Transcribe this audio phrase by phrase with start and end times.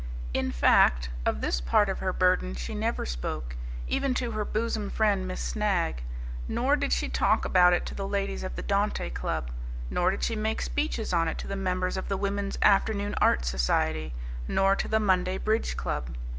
[0.33, 3.55] In fact, of this part of her burden she never spoke,
[3.87, 6.01] even to her bosom friend Miss Snagg;
[6.47, 9.51] nor did she talk about it to the ladies of the Dante Club,
[9.91, 13.45] nor did she make speeches on it to the members of the Women's Afternoon Art
[13.45, 14.15] Society,
[14.47, 16.09] nor to the Monday Bridge Club.